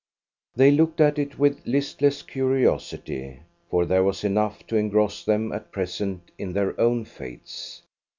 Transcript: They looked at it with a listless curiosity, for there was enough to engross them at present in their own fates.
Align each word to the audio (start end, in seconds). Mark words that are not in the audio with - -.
They 0.55 0.71
looked 0.71 0.99
at 0.99 1.19
it 1.19 1.37
with 1.37 1.59
a 1.59 1.69
listless 1.69 2.23
curiosity, 2.23 3.41
for 3.69 3.85
there 3.85 4.03
was 4.03 4.23
enough 4.23 4.65
to 4.65 4.75
engross 4.75 5.23
them 5.23 5.51
at 5.51 5.71
present 5.71 6.31
in 6.39 6.53
their 6.53 6.73
own 6.81 7.05
fates. 7.05 7.83